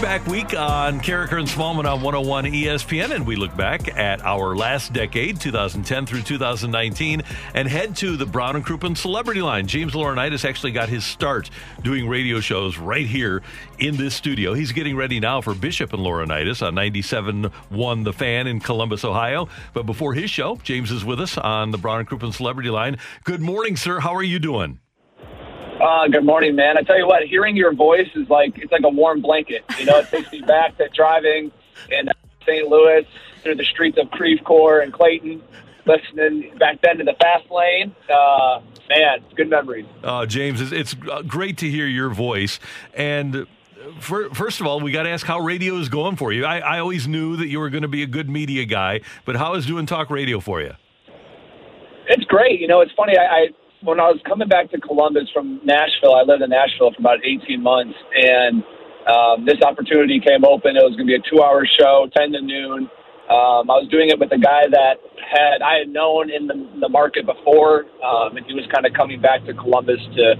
[0.00, 4.56] Flashback week on Karraker and Smallman on 101 ESPN, and we look back at our
[4.56, 7.22] last decade, 2010 through 2019,
[7.52, 9.66] and head to the Brown and Crouppen Celebrity Line.
[9.66, 11.50] James Laurinaitis actually got his start
[11.82, 13.42] doing radio shows right here
[13.78, 14.54] in this studio.
[14.54, 19.50] He's getting ready now for Bishop and Laurinaitis on 97.1 The Fan in Columbus, Ohio.
[19.74, 22.96] But before his show, James is with us on the Brown and Crouppen Celebrity Line.
[23.24, 24.00] Good morning, sir.
[24.00, 24.80] How are you doing?
[25.80, 26.76] Uh, good morning, man.
[26.76, 29.64] I tell you what, hearing your voice is like it's like a warm blanket.
[29.78, 31.50] You know, it takes me back to driving
[31.90, 32.08] in
[32.46, 32.68] St.
[32.68, 33.06] Louis
[33.42, 35.42] through the streets of Creve Coeur and Clayton,
[35.86, 37.94] listening back then to the fast lane.
[38.12, 39.86] Uh, man, good memories.
[40.04, 40.94] Uh, James, it's, it's
[41.26, 42.60] great to hear your voice.
[42.92, 43.46] And
[44.00, 46.44] first of all, we got to ask how radio is going for you.
[46.44, 49.36] I, I always knew that you were going to be a good media guy, but
[49.36, 50.74] how is doing talk radio for you?
[52.06, 52.60] It's great.
[52.60, 53.16] You know, it's funny.
[53.16, 53.46] I, I
[53.82, 57.24] when I was coming back to Columbus from Nashville, I lived in Nashville for about
[57.24, 58.62] 18 months, and
[59.08, 60.76] um, this opportunity came open.
[60.76, 62.90] It was going to be a two-hour show, 10 to noon.
[63.30, 66.58] Um, I was doing it with a guy that had I had known in the,
[66.82, 70.34] the market before, um, and he was kind of coming back to Columbus to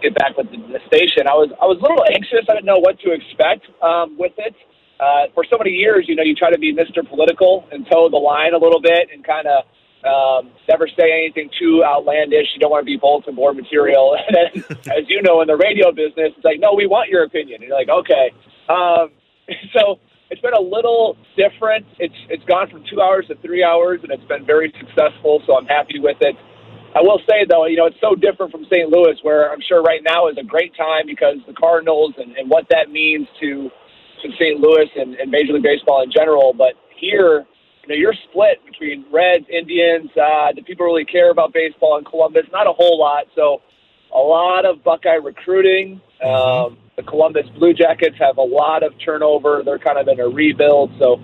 [0.00, 1.26] get back with the, the station.
[1.26, 2.46] I was I was a little anxious.
[2.46, 4.54] I didn't know what to expect um, with it.
[4.96, 7.02] Uh, for so many years, you know, you try to be Mr.
[7.02, 9.66] Political and toe the line a little bit and kind of
[10.06, 12.48] um, never say anything too outlandish.
[12.54, 14.16] You don't want to be bulletin board material.
[14.26, 17.24] And then, as you know, in the radio business, it's like, no, we want your
[17.24, 17.62] opinion.
[17.62, 18.32] And you're like, okay.
[18.68, 19.10] Um,
[19.76, 19.98] so
[20.30, 21.86] it's been a little different.
[21.98, 25.42] It's it's gone from two hours to three hours, and it's been very successful.
[25.46, 26.34] So I'm happy with it.
[26.96, 28.88] I will say though, you know, it's so different from St.
[28.88, 32.48] Louis, where I'm sure right now is a great time because the Cardinals and, and
[32.48, 33.70] what that means to
[34.22, 34.58] to St.
[34.58, 36.54] Louis and, and Major League Baseball in general.
[36.56, 37.44] But here,
[37.86, 40.10] you know, you're split between Reds, Indians.
[40.16, 42.42] Uh, do people really care about baseball in Columbus?
[42.52, 43.24] Not a whole lot.
[43.34, 43.62] So,
[44.14, 46.00] a lot of Buckeye recruiting.
[46.24, 46.72] Mm-hmm.
[46.74, 49.62] Um, the Columbus Blue Jackets have a lot of turnover.
[49.64, 51.20] They're kind of in a rebuild, so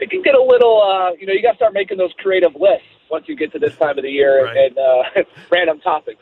[0.00, 0.82] it can get a little.
[0.82, 3.58] Uh, you know, you got to start making those creative lists once you get to
[3.58, 4.56] this time of the year Right.
[4.56, 6.20] and uh, random topics.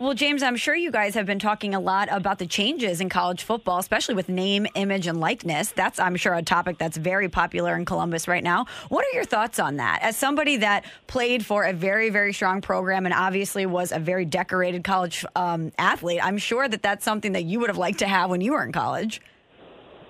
[0.00, 3.10] Well, James, I'm sure you guys have been talking a lot about the changes in
[3.10, 5.72] college football, especially with name, image, and likeness.
[5.72, 8.64] That's, I'm sure, a topic that's very popular in Columbus right now.
[8.88, 9.98] What are your thoughts on that?
[10.00, 14.24] As somebody that played for a very, very strong program and obviously was a very
[14.24, 18.08] decorated college um, athlete, I'm sure that that's something that you would have liked to
[18.08, 19.20] have when you were in college.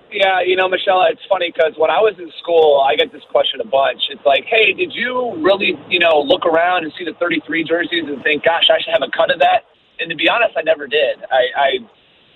[0.09, 3.23] Yeah, you know, Michelle, it's funny because when I was in school, I get this
[3.29, 4.03] question a bunch.
[4.09, 8.05] It's like, hey, did you really, you know, look around and see the 33 jerseys
[8.07, 9.65] and think, gosh, I should have a cut of that?
[10.01, 11.19] And to be honest, I never did.
[11.31, 11.69] I I,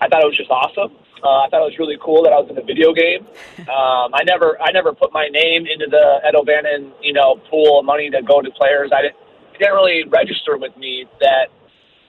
[0.02, 0.96] I thought it was just awesome.
[1.24, 3.26] Uh, I thought it was really cool that I was in a video game.
[3.66, 7.80] Um, I never I never put my name into the Ed O'Bannon, you know, pool
[7.80, 8.92] of money to go to players.
[8.94, 9.18] I didn't.
[9.56, 11.48] It didn't really register with me that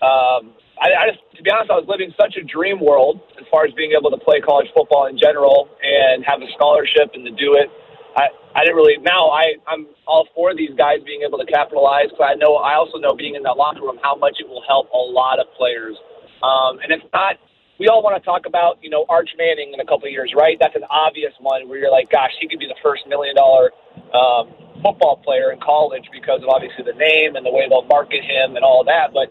[0.04, 3.46] um, I, I just, to be honest, I was living such a dream world as
[3.50, 7.24] far as being able to play college football in general and have a scholarship and
[7.24, 7.70] to do it.
[8.16, 8.96] I, I didn't really.
[9.04, 12.74] Now I, I'm all for these guys being able to capitalize because I know I
[12.74, 15.46] also know being in that locker room how much it will help a lot of
[15.56, 15.96] players.
[16.42, 17.36] Um, and it's not.
[17.78, 20.32] We all want to talk about you know Arch Manning in a couple of years,
[20.32, 20.56] right?
[20.58, 23.68] That's an obvious one where you're like, gosh, he could be the first million dollar
[24.16, 24.48] um,
[24.80, 28.56] football player in college because of obviously the name and the way they'll market him
[28.56, 29.12] and all that.
[29.12, 29.28] But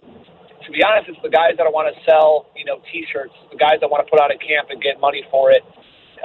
[0.66, 3.82] to be honest, it's the guys that want to sell, you know, T-shirts, the guys
[3.82, 5.62] that want to put out a camp and get money for it.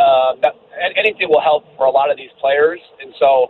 [0.00, 0.55] Uh, that,
[0.97, 3.49] anything will help for a lot of these players, and so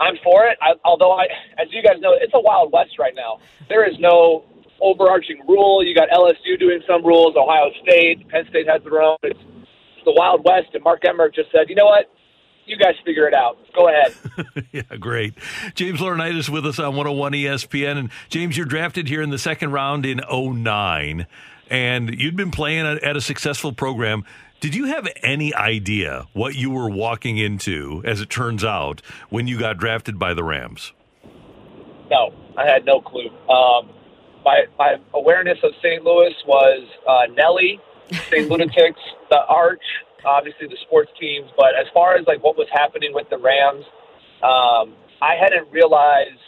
[0.00, 0.56] I'm for it.
[0.62, 1.24] I, although I,
[1.58, 3.38] as you guys know, it's a wild west right now.
[3.68, 4.44] There is no
[4.80, 5.84] overarching rule.
[5.84, 9.16] You got LSU doing some rules, Ohio State, Penn State has their own.
[9.22, 12.10] It's, it's the wild west, and Mark Emmert just said, you know what?
[12.66, 13.58] You guys figure it out.
[13.74, 14.12] Go ahead.
[14.72, 15.34] yeah, great.
[15.74, 17.96] James Laurinaitis with us on 101 ESPN.
[17.96, 21.28] And James, you're drafted here in the second round in 09,
[21.70, 24.24] and you'd been playing at at a successful program.
[24.60, 29.46] Did you have any idea what you were walking into, as it turns out, when
[29.46, 30.92] you got drafted by the Rams?
[32.10, 33.28] no, I had no clue.
[33.48, 33.90] Um,
[34.44, 36.02] my my awareness of St.
[36.04, 37.80] Louis was uh, Nelly,
[38.30, 38.48] St.
[38.50, 39.00] Lunatics,
[39.30, 39.82] the Arch,
[40.24, 41.50] obviously the sports teams.
[41.56, 43.84] But as far as like what was happening with the Rams,
[44.42, 46.40] um, I hadn't realized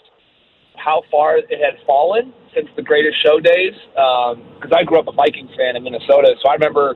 [0.76, 3.74] how far it had fallen since the Greatest Show days.
[3.92, 6.94] Because I grew up a Vikings fan in Minnesota, so I remember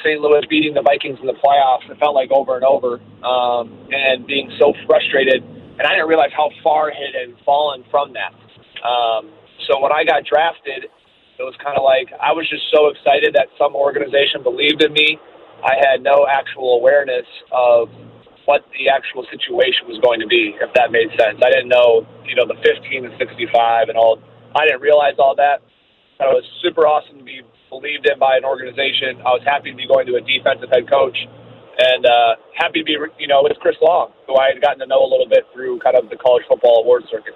[0.00, 0.20] St.
[0.20, 1.88] Louis beating the Vikings in the playoffs.
[1.90, 5.42] It felt like over and over, um, and being so frustrated.
[5.42, 8.32] And I didn't realize how far it had fallen from that.
[8.84, 9.30] Um,
[9.68, 10.84] so when I got drafted,
[11.38, 14.92] it was kind of like I was just so excited that some organization believed in
[14.92, 15.18] me.
[15.62, 17.88] I had no actual awareness of
[18.44, 21.38] what the actual situation was going to be, if that made sense.
[21.38, 24.18] I didn't know, you know, the 15 and 65 and all.
[24.54, 25.62] I didn't realize all that.
[26.20, 29.16] It was super awesome to be believed in by an organization.
[29.24, 31.16] I was happy to be going to a defensive head coach
[31.80, 34.86] and uh, happy to be, you know, with Chris Long, who I had gotten to
[34.86, 37.32] know a little bit through kind of the college football award circuit.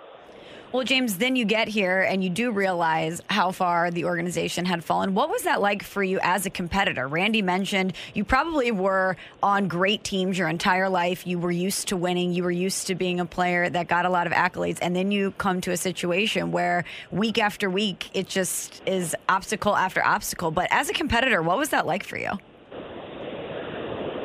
[0.73, 4.83] Well, James, then you get here and you do realize how far the organization had
[4.85, 5.15] fallen.
[5.15, 7.07] What was that like for you as a competitor?
[7.07, 11.25] Randy mentioned you probably were on great teams your entire life.
[11.25, 12.35] You were used to winning.
[12.35, 14.79] You were used to being a player that got a lot of accolades.
[14.83, 19.77] And then you come to a situation where week after week, it just is obstacle
[19.77, 20.51] after obstacle.
[20.51, 22.33] But as a competitor, what was that like for you?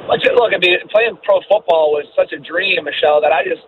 [0.09, 3.61] Look, I mean, playing pro football was such a dream, Michelle, that I just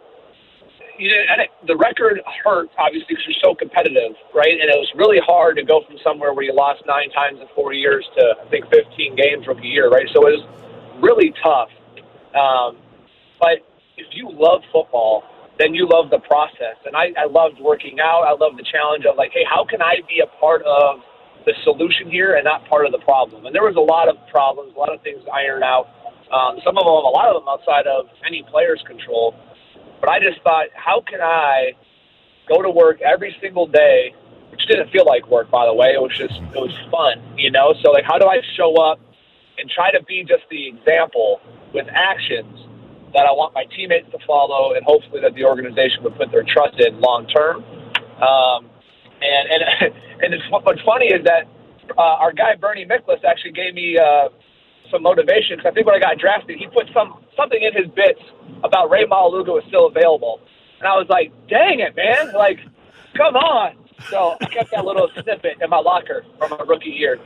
[0.97, 4.53] you know, and it, the record hurt obviously because you're so competitive, right?
[4.53, 7.47] And it was really hard to go from somewhere where you lost nine times in
[7.55, 10.07] four years to I think 15 games rookie year, right?
[10.13, 10.45] So it was
[11.01, 11.69] really tough.
[12.33, 12.77] Um,
[13.39, 13.65] but
[13.97, 15.23] if you love football,
[15.59, 16.77] then you love the process.
[16.85, 18.23] And I, I loved working out.
[18.25, 21.01] I loved the challenge of like, hey, how can I be a part of
[21.45, 23.45] the solution here and not part of the problem?
[23.45, 25.89] And there was a lot of problems, a lot of things ironed out.
[26.33, 29.35] Um, some of them, a lot of them outside of any player's control.
[30.03, 31.71] But I just thought, how can I
[32.47, 34.13] go to work every single day,
[34.51, 35.93] which didn't feel like work, by the way.
[35.95, 37.73] It was just, it was fun, you know?
[37.81, 38.99] So, like, how do I show up
[39.57, 41.39] and try to be just the example
[41.73, 42.67] with actions
[43.13, 46.43] that I want my teammates to follow and hopefully that the organization would put their
[46.43, 47.63] trust in long term?
[48.19, 48.67] Um,
[49.23, 49.63] and, and,
[50.21, 51.47] and it's, what's funny is that
[51.97, 54.27] uh, our guy, Bernie Miklasz, actually gave me, uh,
[54.93, 57.91] some motivation because I think when I got drafted, he put some something in his
[57.91, 58.21] bits
[58.63, 60.39] about Ray Maualuga was still available,
[60.79, 62.33] and I was like, "Dang it, man!
[62.33, 62.59] Like,
[63.17, 63.75] come on!"
[64.09, 67.19] So I kept that little snippet in my locker from my rookie year.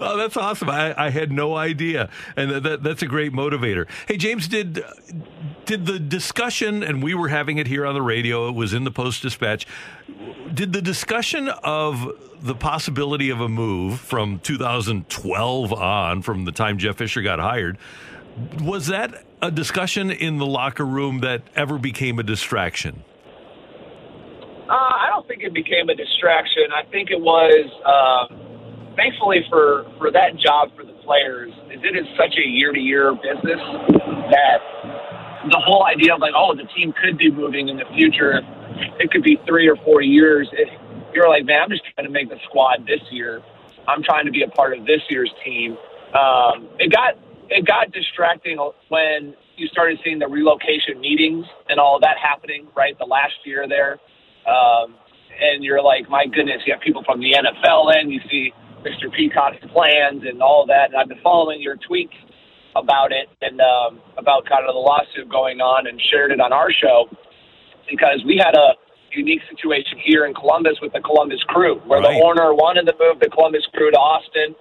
[0.00, 0.70] Oh, that's awesome!
[0.70, 3.86] I, I had no idea, and that, that's a great motivator.
[4.08, 4.82] Hey, James, did
[5.70, 8.48] did the discussion, and we were having it here on the radio.
[8.48, 9.68] It was in the Post Dispatch.
[10.52, 12.10] Did the discussion of
[12.42, 17.78] the possibility of a move from 2012 on, from the time Jeff Fisher got hired,
[18.60, 23.04] was that a discussion in the locker room that ever became a distraction?
[24.68, 26.64] Uh, I don't think it became a distraction.
[26.74, 32.06] I think it was, uh, thankfully for, for that job for the players, it is
[32.16, 33.60] such a year to year business
[34.32, 34.99] that
[35.48, 38.40] the whole idea of like, oh, the team could be moving in the future,
[38.98, 40.48] it could be three or four years.
[40.52, 40.68] It,
[41.14, 43.42] you're like, man, I'm just trying to make the squad this year.
[43.88, 45.76] I'm trying to be a part of this year's team.
[46.14, 47.14] Um, it got
[47.48, 48.58] it got distracting
[48.88, 52.96] when you started seeing the relocation meetings and all that happening, right?
[52.98, 53.98] The last year there,
[54.46, 54.94] um,
[55.40, 58.10] and you're like, my goodness, you have people from the NFL in.
[58.10, 59.12] You see Mr.
[59.14, 60.90] Peacock's plans and all that.
[60.90, 62.14] And I've been following your tweets
[62.76, 66.52] about it and um, about kind of the lawsuit going on and shared it on
[66.52, 67.08] our show
[67.90, 68.78] because we had a
[69.12, 72.14] unique situation here in Columbus with the Columbus Crew, where right.
[72.14, 74.54] the owner wanted to move the Columbus Crew to Austin.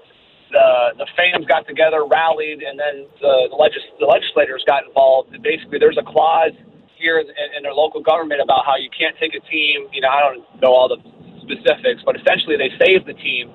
[0.51, 5.33] The the fans got together, rallied, and then the the, legis- the legislators got involved.
[5.33, 6.57] And basically, there's a clause
[6.97, 9.85] here in, in their local government about how you can't take a team.
[9.93, 10.97] You know, I don't know all the
[11.45, 13.53] specifics, but essentially they save the team.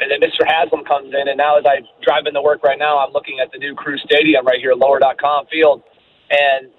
[0.00, 0.46] And then Mr.
[0.46, 3.52] Haslam comes in, and now as I drive into work right now, I'm looking at
[3.52, 5.82] the new Crew Stadium right here, Lower.com field,
[6.30, 6.70] and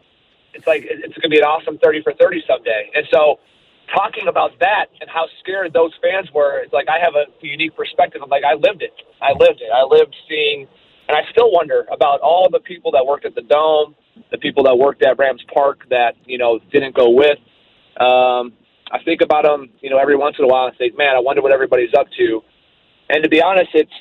[0.53, 2.91] it's like it's going to be an awesome 30 for 30 someday.
[2.95, 3.39] And so
[3.93, 7.75] talking about that and how scared those fans were, it's like I have a unique
[7.75, 8.21] perspective.
[8.23, 8.93] I'm like, I lived it.
[9.21, 9.69] I lived it.
[9.73, 10.67] I lived seeing,
[11.07, 13.95] and I still wonder about all the people that worked at the Dome,
[14.31, 17.37] the people that worked at Rams Park that, you know, didn't go with.
[17.99, 18.53] Um,
[18.91, 21.19] I think about them, you know, every once in a while and think, man, I
[21.19, 22.41] wonder what everybody's up to.
[23.09, 23.91] And to be honest, it's,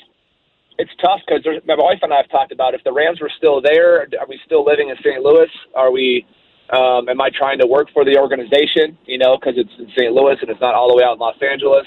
[0.79, 3.61] it's tough because my wife and I have talked about if the Rams were still
[3.63, 5.23] there, are we still living in St.
[5.23, 5.51] Louis?
[5.75, 6.27] Are we,
[6.71, 8.99] um, am I trying to work for the organization?
[9.07, 10.13] You know, because it's in St.
[10.13, 11.87] Louis and it's not all the way out in Los Angeles.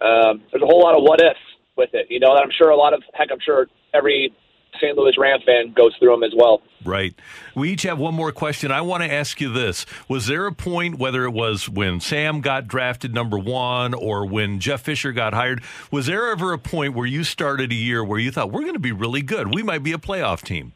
[0.00, 1.38] Um, there's a whole lot of what ifs
[1.76, 2.06] with it.
[2.08, 4.32] You know, and I'm sure a lot of heck, I'm sure every
[4.76, 4.96] St.
[4.96, 6.62] Louis Ram fan goes through them as well.
[6.84, 7.14] Right.
[7.54, 8.70] We each have one more question.
[8.70, 9.86] I want to ask you this.
[10.08, 14.60] Was there a point, whether it was when Sam got drafted number one or when
[14.60, 18.18] Jeff Fisher got hired, was there ever a point where you started a year where
[18.18, 19.54] you thought, we're going to be really good?
[19.54, 20.72] We might be a playoff team?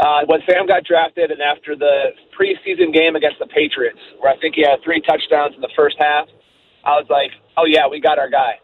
[0.00, 4.40] Uh, when Sam got drafted and after the preseason game against the Patriots, where I
[4.40, 6.26] think he had three touchdowns in the first half,
[6.84, 8.58] I was like, oh, yeah, we got our guy.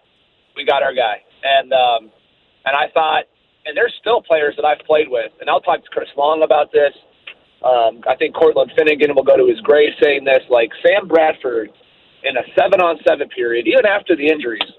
[0.57, 1.21] We got our guy.
[1.45, 2.11] And, um,
[2.65, 3.25] and I thought,
[3.67, 6.73] and there's still players that I've played with, and I'll talk to Chris Long about
[6.73, 6.95] this.
[7.65, 10.43] Um, I think Cortland Finnegan will go to his grave saying this.
[10.49, 11.71] Like Sam Bradford
[12.23, 14.71] in a seven on seven period, even after the injuries,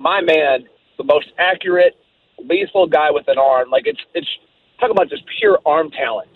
[0.00, 0.64] my man,
[0.98, 1.94] the most accurate,
[2.38, 3.70] lethal guy with an arm.
[3.70, 4.28] Like it's it's
[4.80, 6.28] talking about just pure arm talent.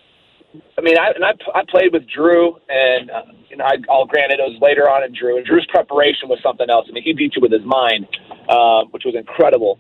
[0.79, 4.07] I mean, I and I, I played with Drew, and uh, you know, I, I'll
[4.07, 6.87] grant it, it was later on in Drew, and Drew's preparation was something else.
[6.89, 8.07] I mean, he beat you with his mind,
[8.49, 9.79] uh, which was incredible.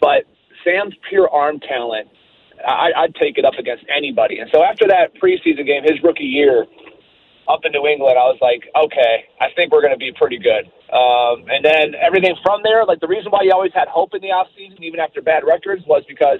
[0.00, 0.26] But
[0.64, 2.08] Sam's pure arm talent,
[2.66, 4.38] I, I'd take it up against anybody.
[4.38, 6.66] And so after that preseason game, his rookie year
[7.48, 10.38] up in New England, I was like, okay, I think we're going to be pretty
[10.38, 10.70] good.
[10.94, 14.20] Um, and then everything from there, like the reason why you always had hope in
[14.20, 16.38] the offseason, even after bad records, was because,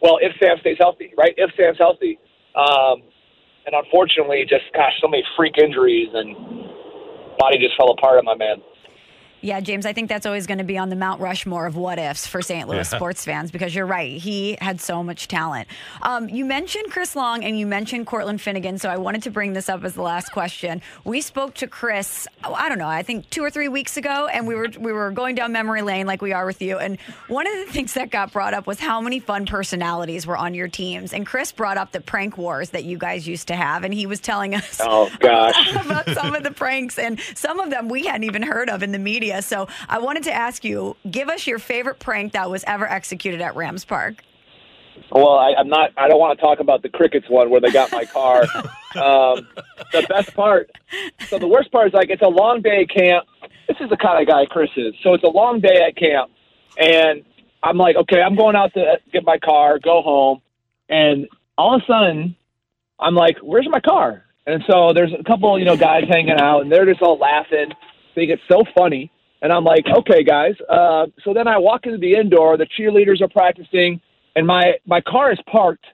[0.00, 1.34] well, if Sam stays healthy, right?
[1.36, 2.18] If Sam's healthy.
[2.56, 3.02] Um,
[3.66, 6.34] and unfortunately, just, gosh, so many freak injuries and
[7.38, 8.56] body just fell apart on my man.
[9.40, 11.98] Yeah, James, I think that's always going to be on the Mount Rushmore of what
[11.98, 12.68] ifs for St.
[12.68, 12.96] Louis yeah.
[12.96, 14.20] sports fans because you're right.
[14.20, 15.68] He had so much talent.
[16.02, 19.52] Um, you mentioned Chris Long and you mentioned Cortland Finnegan, so I wanted to bring
[19.52, 20.82] this up as the last question.
[21.04, 24.26] We spoke to Chris, oh, I don't know, I think two or three weeks ago,
[24.26, 26.78] and we were we were going down memory lane like we are with you.
[26.78, 30.36] And one of the things that got brought up was how many fun personalities were
[30.36, 31.12] on your teams.
[31.12, 34.06] And Chris brought up the prank wars that you guys used to have, and he
[34.06, 35.76] was telling us oh, gosh.
[35.84, 38.90] about some of the pranks, and some of them we hadn't even heard of in
[38.90, 39.42] the media media.
[39.42, 43.40] So I wanted to ask you, give us your favorite prank that was ever executed
[43.40, 44.24] at Rams Park.
[45.12, 45.90] Well, I, I'm not.
[45.96, 48.42] I don't want to talk about the crickets one where they got my car.
[48.96, 49.46] um,
[49.92, 50.70] the best part.
[51.28, 53.26] So the worst part is like it's a long day at camp.
[53.68, 54.94] This is the kind of guy Chris is.
[55.02, 56.32] So it's a long day at camp,
[56.76, 57.24] and
[57.62, 60.42] I'm like, okay, I'm going out to get my car, go home,
[60.88, 62.36] and all of a sudden,
[62.98, 64.24] I'm like, where's my car?
[64.46, 67.70] And so there's a couple, you know, guys hanging out, and they're just all laughing.
[68.16, 69.12] Think it's so funny.
[69.40, 70.54] And I'm like, okay, guys.
[70.68, 72.56] Uh, so then I walk into the indoor.
[72.56, 74.00] The cheerleaders are practicing,
[74.34, 75.84] and my my car is parked,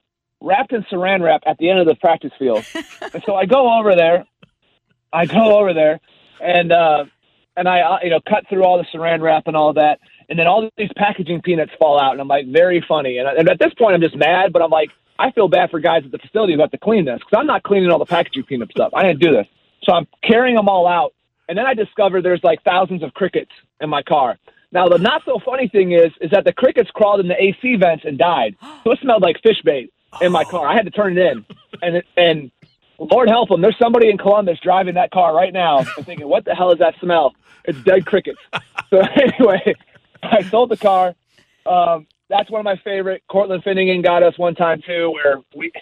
[0.41, 2.65] wrapped in Saran wrap at the end of the practice field.
[2.75, 4.27] and so I go over there.
[5.13, 6.01] I go over there,
[6.41, 7.05] and uh,
[7.57, 10.39] and I uh, you know cut through all the Saran wrap and all that, and
[10.39, 13.19] then all these packaging peanuts fall out, and I'm like, very funny.
[13.19, 15.81] And, and at this point, I'm just mad, but I'm like, I feel bad for
[15.81, 18.07] guys at the facility who have to clean this because I'm not cleaning all the
[18.07, 18.93] packaging peanut stuff.
[18.95, 19.47] I didn't do this,
[19.85, 21.13] so I'm carrying them all out
[21.49, 24.39] and then I discovered there's like thousands of crickets in my car.
[24.73, 27.77] Now the not so funny thing is, is that the crickets crawled in the AC
[27.77, 28.57] vents and died.
[28.83, 30.67] So it smelled like fish bait in my car.
[30.67, 31.45] I had to turn it in,
[31.83, 32.51] and and
[32.99, 36.45] Lord help them, there's somebody in Columbus driving that car right now and thinking, what
[36.45, 37.35] the hell is that smell?
[37.65, 38.41] It's dead crickets.
[38.91, 39.75] So anyway,
[40.23, 41.15] I sold the car.
[41.67, 43.23] Um, that's one of my favorite.
[43.29, 45.73] Cortland Finnegan got us one time too, where we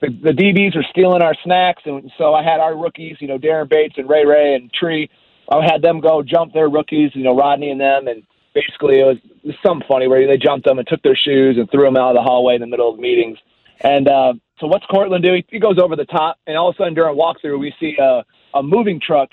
[0.00, 3.38] the, the DBs were stealing our snacks, and so I had our rookies, you know,
[3.38, 5.10] Daren Bates and Ray Ray and Tree.
[5.50, 8.22] I had them go jump their rookies, you know, Rodney and them, and
[8.54, 11.56] basically it was, it was something funny where they jumped them and took their shoes
[11.58, 13.38] and threw them out of the hallway in the middle of meetings.
[13.80, 15.34] And uh, so what's Cortland do?
[15.34, 17.96] He, he goes over the top, and all of a sudden during walkthrough we see
[18.00, 19.30] a, a moving truck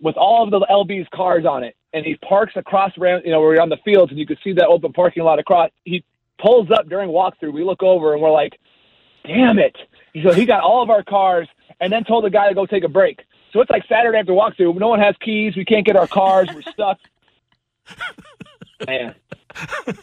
[0.00, 3.50] with all of the LB's cars on it, and he parks across, you know, where
[3.50, 5.70] we're on the fields, and you can see that open parking lot across.
[5.84, 6.04] He
[6.38, 7.52] pulls up during walkthrough.
[7.52, 8.58] We look over and we're like,
[9.24, 9.76] "Damn it!"
[10.22, 11.48] So he got all of our cars
[11.80, 13.20] and then told the guy to go take a break.
[13.52, 14.78] So it's like Saturday after walkthrough.
[14.78, 15.56] No one has keys.
[15.56, 16.48] We can't get our cars.
[16.54, 16.98] We're stuck.
[18.86, 19.14] Man,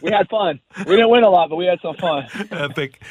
[0.02, 0.60] we had fun.
[0.78, 2.26] We didn't win a lot, but we had some fun.
[2.50, 3.02] Epic.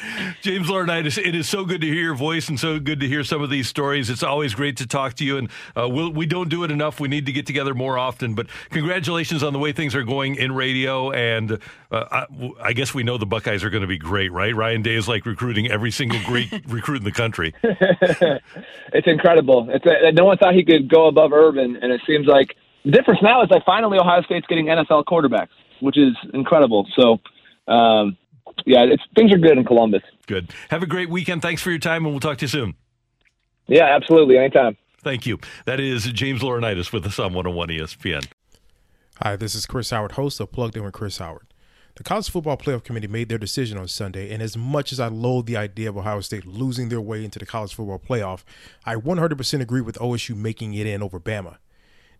[0.42, 3.24] James Laurinaitis, it is so good to hear your voice and so good to hear
[3.24, 4.10] some of these stories.
[4.10, 7.00] It's always great to talk to you, and uh, we'll, we don't do it enough.
[7.00, 8.34] We need to get together more often.
[8.34, 11.10] But congratulations on the way things are going in radio.
[11.10, 11.58] And
[11.90, 14.54] uh, I, I, guess we know the Buckeyes are going to be great, right?
[14.54, 17.54] Ryan Day is like recruiting every single great recruit in the country.
[17.62, 19.68] it's incredible.
[19.70, 22.90] It's a, no one thought he could go above Urban, and it seems like the
[22.90, 25.48] difference now is like finally Ohio State's getting NFL quarterbacks,
[25.84, 26.86] which is incredible.
[26.98, 27.20] So,
[27.72, 28.16] um,
[28.64, 30.02] yeah, it's things are good in Columbus.
[30.26, 30.50] Good.
[30.70, 31.42] Have a great weekend.
[31.42, 32.74] Thanks for your time, and we'll talk to you soon.
[33.66, 34.38] Yeah, absolutely.
[34.38, 34.76] Anytime.
[35.02, 35.38] Thank you.
[35.66, 38.26] That is James Laurinaitis with us on 101 ESPN.
[39.22, 41.46] Hi, this is Chris Howard, host of Plugged In with Chris Howard.
[41.96, 45.06] The College Football Playoff Committee made their decision on Sunday, and as much as I
[45.06, 48.42] loathe the idea of Ohio State losing their way into the College Football Playoff,
[48.84, 51.58] I 100% agree with OSU making it in over Bama.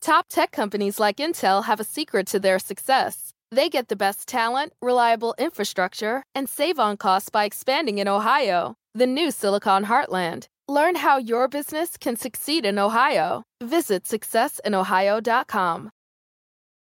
[0.00, 3.32] Top tech companies like Intel have a secret to their success.
[3.50, 8.76] They get the best talent, reliable infrastructure, and save on costs by expanding in Ohio,
[8.94, 10.46] the new Silicon Heartland.
[10.68, 13.42] Learn how your business can succeed in Ohio.
[13.62, 15.90] Visit successinohio.com.